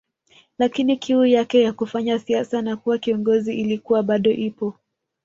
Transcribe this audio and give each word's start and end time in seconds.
Lakini 0.57 0.97
kiu 0.97 1.25
yake 1.25 1.61
ya 1.61 1.73
kufanya 1.73 2.19
siasa 2.19 2.61
na 2.61 2.77
kuwa 2.77 2.97
kiongozi 2.97 3.55
ilikuwa 3.55 4.03
bado 4.03 4.31
ipo 4.31 4.73